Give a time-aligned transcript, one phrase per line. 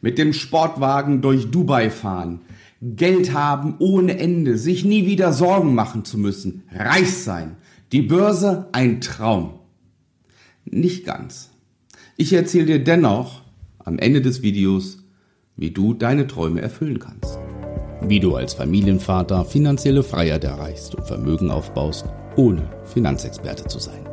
[0.00, 2.40] mit dem Sportwagen durch Dubai fahren,
[2.82, 7.56] Geld haben ohne Ende, sich nie wieder Sorgen machen zu müssen, reich sein,
[7.92, 9.60] die Börse ein Traum.
[10.64, 11.50] Nicht ganz.
[12.16, 13.42] Ich erzähle dir dennoch
[13.78, 15.04] am Ende des Videos,
[15.56, 17.38] wie du deine Träume erfüllen kannst.
[18.02, 22.06] Wie du als Familienvater finanzielle Freiheit erreichst und Vermögen aufbaust,
[22.36, 24.08] ohne Finanzexperte zu sein.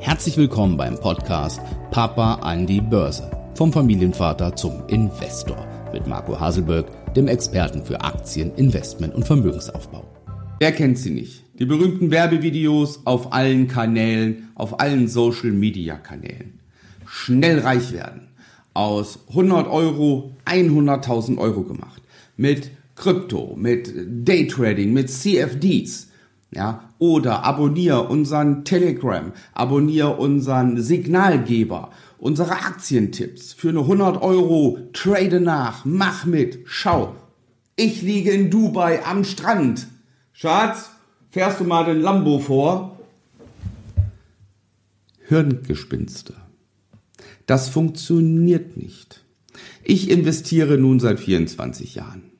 [0.00, 1.60] Herzlich willkommen beim Podcast
[1.92, 3.37] Papa an die Börse.
[3.58, 10.04] Vom Familienvater zum Investor mit Marco Haselberg, dem Experten für Aktien, Investment und Vermögensaufbau.
[10.60, 11.42] Wer kennt sie nicht?
[11.58, 16.60] Die berühmten Werbevideos auf allen Kanälen, auf allen Social Media Kanälen.
[17.04, 18.28] Schnell reich werden.
[18.74, 22.00] Aus 100 Euro 100.000 Euro gemacht.
[22.36, 23.92] Mit Krypto, mit
[24.24, 26.07] Daytrading, mit CFDs
[26.50, 35.40] ja, oder abonniere unseren Telegram, abonniere unseren Signalgeber, unsere Aktientipps für eine 100 Euro, trade
[35.40, 37.14] nach, mach mit, schau.
[37.76, 39.86] Ich liege in Dubai am Strand.
[40.32, 40.90] Schatz,
[41.30, 42.98] fährst du mal den Lambo vor?
[45.28, 46.34] Hirngespinste.
[47.46, 49.22] Das funktioniert nicht.
[49.84, 52.30] Ich investiere nun seit 24 Jahren.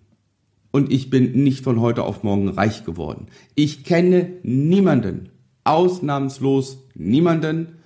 [0.70, 3.26] Und ich bin nicht von heute auf morgen reich geworden.
[3.54, 5.30] Ich kenne niemanden,
[5.64, 7.78] ausnahmslos niemanden,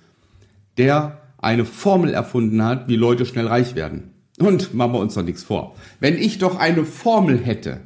[0.77, 4.11] der eine Formel erfunden hat, wie Leute schnell reich werden.
[4.39, 5.75] Und machen wir uns doch nichts vor.
[5.99, 7.81] Wenn ich doch eine Formel hätte,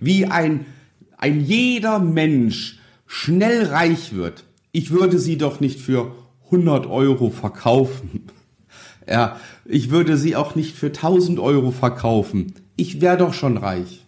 [0.00, 0.66] wie ein,
[1.18, 6.14] ein jeder Mensch schnell reich wird, ich würde sie doch nicht für
[6.46, 8.26] 100 Euro verkaufen.
[9.08, 12.54] Ja, ich würde sie auch nicht für 1000 Euro verkaufen.
[12.76, 13.99] Ich wäre doch schon reich.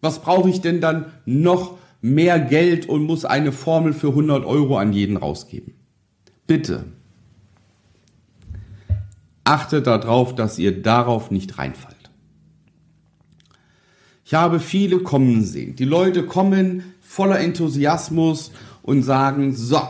[0.00, 4.78] Was brauche ich denn dann noch mehr Geld und muss eine Formel für 100 Euro
[4.78, 5.74] an jeden rausgeben?
[6.46, 6.84] Bitte.
[9.44, 11.96] Achtet darauf, dass ihr darauf nicht reinfallt.
[14.24, 15.74] Ich habe viele kommen sehen.
[15.74, 18.52] Die Leute kommen voller Enthusiasmus
[18.82, 19.80] und sagen, so,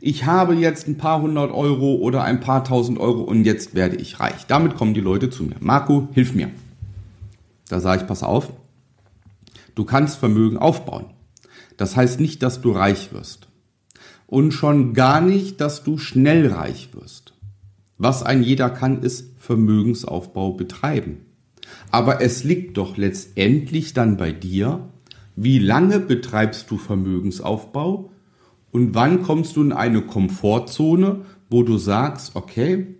[0.00, 3.96] ich habe jetzt ein paar hundert Euro oder ein paar tausend Euro und jetzt werde
[3.96, 4.46] ich reich.
[4.46, 5.56] Damit kommen die Leute zu mir.
[5.60, 6.50] Marco, hilf mir.
[7.68, 8.52] Da sage ich, pass auf,
[9.76, 11.04] Du kannst Vermögen aufbauen.
[11.76, 13.48] Das heißt nicht, dass du reich wirst.
[14.26, 17.34] Und schon gar nicht, dass du schnell reich wirst.
[17.98, 21.26] Was ein jeder kann, ist Vermögensaufbau betreiben.
[21.90, 24.88] Aber es liegt doch letztendlich dann bei dir,
[25.36, 28.10] wie lange betreibst du Vermögensaufbau
[28.72, 32.94] und wann kommst du in eine Komfortzone, wo du sagst, okay,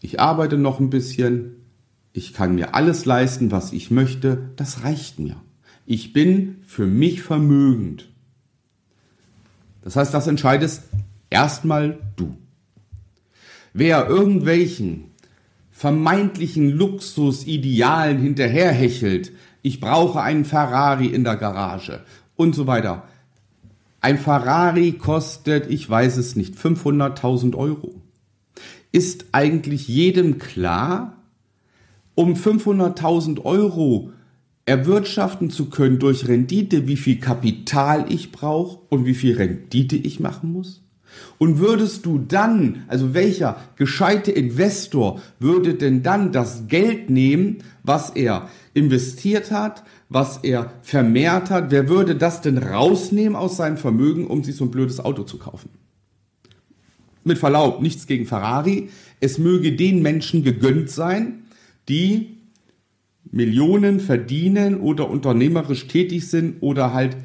[0.00, 1.61] ich arbeite noch ein bisschen,
[2.12, 5.36] ich kann mir alles leisten, was ich möchte, das reicht mir.
[5.86, 8.08] Ich bin für mich vermögend.
[9.82, 10.84] Das heißt, das entscheidest
[11.30, 12.36] erstmal du.
[13.72, 15.04] Wer irgendwelchen
[15.70, 22.04] vermeintlichen Luxusidealen hinterherhechelt, ich brauche einen Ferrari in der Garage
[22.36, 23.04] und so weiter.
[24.00, 27.94] Ein Ferrari kostet, ich weiß es nicht, 500.000 Euro.
[28.90, 31.21] Ist eigentlich jedem klar,
[32.14, 34.10] um 500.000 Euro
[34.64, 40.20] erwirtschaften zu können durch Rendite, wie viel Kapital ich brauche und wie viel Rendite ich
[40.20, 40.82] machen muss?
[41.38, 48.10] Und würdest du dann, also welcher gescheite Investor würde denn dann das Geld nehmen, was
[48.10, 54.26] er investiert hat, was er vermehrt hat, wer würde das denn rausnehmen aus seinem Vermögen,
[54.26, 55.70] um sich so ein blödes Auto zu kaufen?
[57.24, 58.88] Mit Verlaub, nichts gegen Ferrari.
[59.20, 61.44] Es möge den Menschen gegönnt sein,
[61.88, 62.36] die
[63.30, 67.16] Millionen verdienen oder unternehmerisch tätig sind oder halt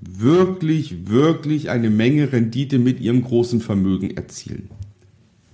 [0.00, 4.70] wirklich, wirklich eine Menge Rendite mit ihrem großen Vermögen erzielen.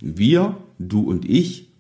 [0.00, 1.70] Wir, du und ich,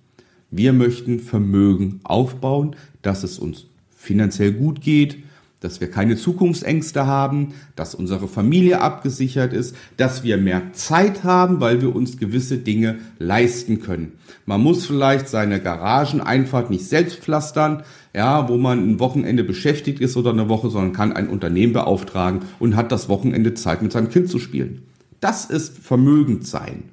[0.50, 5.18] wir möchten Vermögen aufbauen, dass es uns finanziell gut geht,
[5.64, 11.60] dass wir keine Zukunftsängste haben, dass unsere Familie abgesichert ist, dass wir mehr Zeit haben,
[11.60, 14.12] weil wir uns gewisse Dinge leisten können.
[14.46, 17.82] Man muss vielleicht seine Garageneinfahrt nicht selbst pflastern,
[18.14, 22.40] ja, wo man ein Wochenende beschäftigt ist oder eine Woche, sondern kann ein Unternehmen beauftragen
[22.58, 24.82] und hat das Wochenende Zeit mit seinem Kind zu spielen.
[25.20, 26.84] Das ist vermögend sein.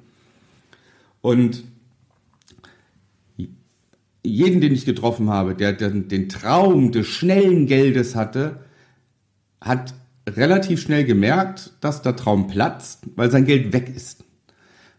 [1.20, 1.64] Und
[4.24, 8.60] jeden, den ich getroffen habe, der den, den Traum des schnellen Geldes hatte,
[9.60, 9.94] hat
[10.28, 14.24] relativ schnell gemerkt, dass der Traum platzt, weil sein Geld weg ist.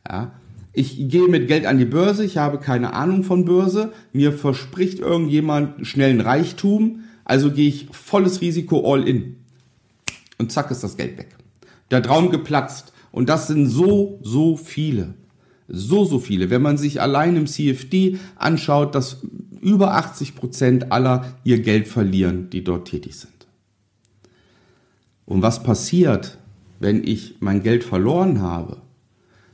[0.08, 0.34] Ja,
[0.74, 5.00] ich gehe mit Geld an die Börse, ich habe keine Ahnung von Börse, mir verspricht
[5.00, 9.38] irgendjemand schnellen Reichtum, also gehe ich volles Risiko all in.
[10.38, 11.38] Und zack ist das Geld weg.
[11.92, 12.92] Der Traum geplatzt.
[13.12, 15.14] Und das sind so, so viele.
[15.76, 16.52] So, so viele.
[16.52, 19.22] Wenn man sich allein im CFD anschaut, dass
[19.60, 23.48] über 80 Prozent aller ihr Geld verlieren, die dort tätig sind.
[25.26, 26.38] Und was passiert,
[26.80, 28.78] wenn ich mein Geld verloren habe?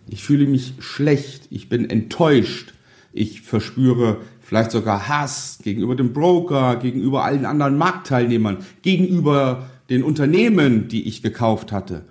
[0.09, 2.73] Ich fühle mich schlecht, ich bin enttäuscht,
[3.13, 10.89] ich verspüre vielleicht sogar Hass gegenüber dem Broker, gegenüber allen anderen Marktteilnehmern, gegenüber den Unternehmen,
[10.89, 12.03] die ich gekauft hatte.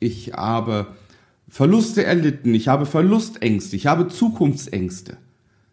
[0.00, 0.86] Ich habe
[1.52, 5.18] Verluste erlitten, ich habe Verlustängste, ich habe Zukunftsängste.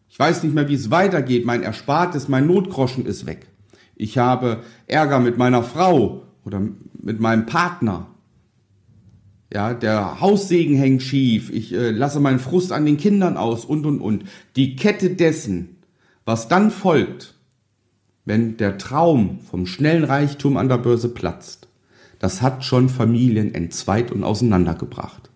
[0.09, 3.47] Ich weiß nicht mehr, wie es weitergeht, mein Erspartes, mein Notgroschen ist weg.
[3.95, 6.61] Ich habe Ärger mit meiner Frau oder
[7.01, 8.07] mit meinem Partner.
[9.53, 13.85] Ja, der Haussegen hängt schief, ich äh, lasse meinen Frust an den Kindern aus und
[13.85, 14.25] und und.
[14.57, 15.77] Die Kette dessen,
[16.25, 17.35] was dann folgt,
[18.25, 21.69] wenn der Traum vom schnellen Reichtum an der Börse platzt,
[22.19, 25.28] das hat schon Familien entzweit und auseinandergebracht.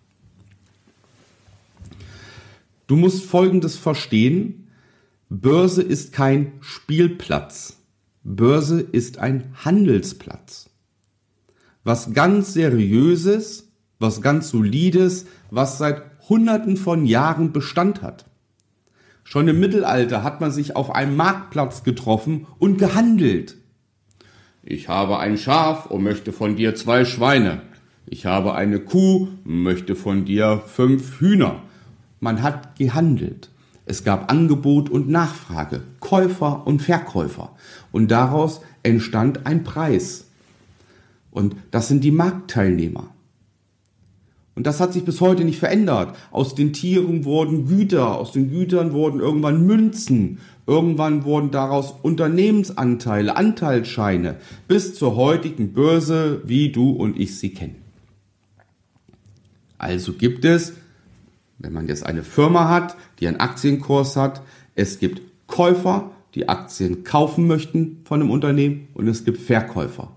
[2.86, 4.68] Du musst Folgendes verstehen.
[5.30, 7.78] Börse ist kein Spielplatz.
[8.22, 10.70] Börse ist ein Handelsplatz.
[11.82, 18.26] Was ganz Seriöses, was ganz Solides, was seit Hunderten von Jahren Bestand hat.
[19.24, 23.56] Schon im Mittelalter hat man sich auf einem Marktplatz getroffen und gehandelt.
[24.62, 27.62] Ich habe ein Schaf und möchte von dir zwei Schweine.
[28.06, 31.62] Ich habe eine Kuh, möchte von dir fünf Hühner.
[32.24, 33.50] Man hat gehandelt.
[33.84, 37.50] Es gab Angebot und Nachfrage, Käufer und Verkäufer.
[37.92, 40.24] Und daraus entstand ein Preis.
[41.30, 43.10] Und das sind die Marktteilnehmer.
[44.54, 46.16] Und das hat sich bis heute nicht verändert.
[46.30, 53.36] Aus den Tieren wurden Güter, aus den Gütern wurden irgendwann Münzen, irgendwann wurden daraus Unternehmensanteile,
[53.36, 54.36] Anteilsscheine,
[54.66, 57.76] bis zur heutigen Börse, wie du und ich sie kennen.
[59.76, 60.72] Also gibt es,
[61.58, 64.42] wenn man jetzt eine Firma hat, die einen Aktienkurs hat,
[64.74, 70.12] es gibt Käufer, die Aktien kaufen möchten von einem Unternehmen und es gibt Verkäufer.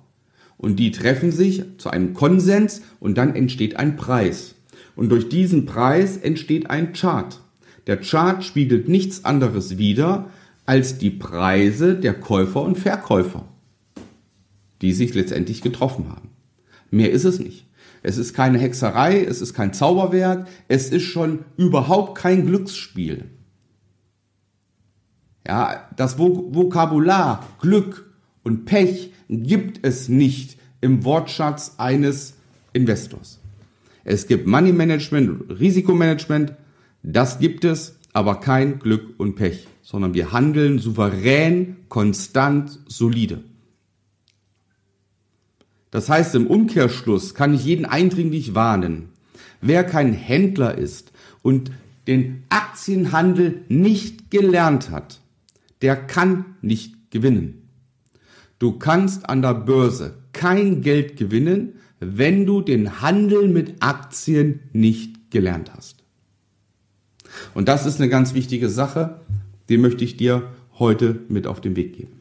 [0.57, 4.55] Und die treffen sich zu einem Konsens und dann entsteht ein Preis.
[4.95, 7.39] Und durch diesen Preis entsteht ein Chart.
[7.85, 10.31] Der Chart spiegelt nichts anderes wider
[10.65, 13.45] als die Preise der Käufer und Verkäufer,
[14.81, 16.29] die sich letztendlich getroffen haben.
[16.89, 17.66] Mehr ist es nicht.
[18.07, 23.25] Es ist keine Hexerei, es ist kein Zauberwerk, es ist schon überhaupt kein Glücksspiel.
[25.45, 28.09] Ja, das Vokabular Glück
[28.43, 32.35] und Pech gibt es nicht im Wortschatz eines
[32.71, 33.39] Investors.
[34.05, 36.53] Es gibt Money Management, Risikomanagement,
[37.03, 43.43] das gibt es, aber kein Glück und Pech, sondern wir handeln souverän, konstant, solide.
[45.97, 49.09] Das heißt, im Umkehrschluss kann ich jeden eindringlich warnen,
[49.61, 51.11] wer kein Händler ist
[51.41, 51.71] und
[52.05, 55.21] den Aktienhandel nicht gelernt hat,
[55.81, 57.67] der kann nicht gewinnen.
[58.59, 65.31] Du kannst an der Börse kein Geld gewinnen, wenn du den Handel mit Aktien nicht
[65.31, 66.03] gelernt hast.
[67.55, 69.21] Und das ist eine ganz wichtige Sache,
[69.67, 70.43] die möchte ich dir
[70.77, 72.16] heute mit auf den Weg geben.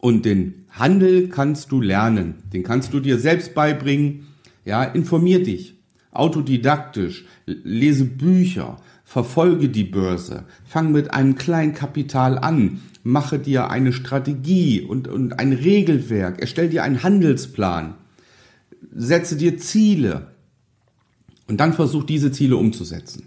[0.00, 4.26] Und den Handel kannst du lernen, den kannst du dir selbst beibringen.
[4.64, 5.74] Ja, informier dich,
[6.10, 13.92] autodidaktisch, lese Bücher, verfolge die Börse, fang mit einem kleinen Kapital an, mache dir eine
[13.92, 17.94] Strategie und, und ein Regelwerk, erstell dir einen Handelsplan,
[18.94, 20.28] setze dir Ziele
[21.46, 23.26] und dann versuch diese Ziele umzusetzen.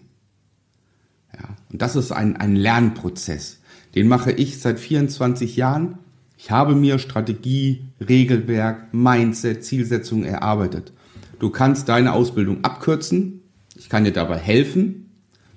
[1.33, 3.59] Ja, und das ist ein, ein Lernprozess.
[3.95, 5.99] Den mache ich seit 24 Jahren.
[6.43, 10.91] Ich habe mir Strategie, Regelwerk, Mindset, Zielsetzung erarbeitet.
[11.39, 13.43] Du kannst deine Ausbildung abkürzen.
[13.77, 15.09] Ich kann dir dabei helfen.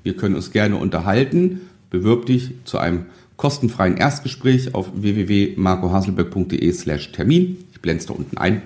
[0.05, 1.63] Wir können uns gerne unterhalten.
[1.91, 7.65] Bewirb dich zu einem kostenfreien Erstgespräch auf www.marcohaselberg.de slash Termin.
[7.73, 8.63] Ich blende da unten ein.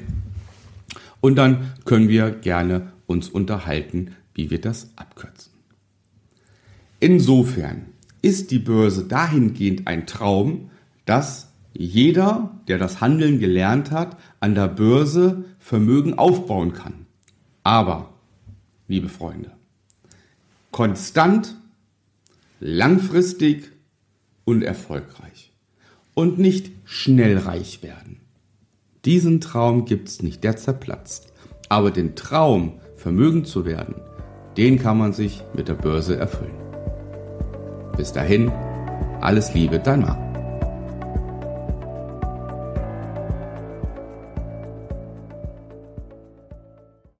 [1.22, 5.52] Und dann können wir gerne uns unterhalten, wie wir das abkürzen.
[6.98, 7.86] Insofern
[8.20, 10.68] ist die Börse dahingehend ein Traum,
[11.06, 17.06] dass jeder, der das Handeln gelernt hat, an der Börse Vermögen aufbauen kann.
[17.62, 18.10] Aber,
[18.88, 19.52] liebe Freunde,
[20.70, 21.56] konstant,
[22.58, 23.70] langfristig
[24.44, 25.52] und erfolgreich.
[26.14, 28.20] Und nicht schnell reich werden.
[29.04, 31.32] Diesen Traum gibt's nicht, der zerplatzt.
[31.68, 33.94] Aber den Traum, vermögend zu werden,
[34.56, 36.58] den kann man sich mit der Börse erfüllen.
[37.96, 38.50] Bis dahin,
[39.20, 40.29] alles Liebe, dein Marc.